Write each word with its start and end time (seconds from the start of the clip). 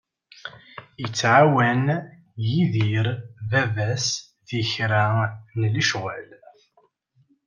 Ittɛawan 1.05 1.85
Yidir 2.49 3.07
baba-s 3.49 4.07
di 4.47 4.61
kra 4.71 5.03
n 5.59 5.61
lecɣal. 5.75 6.29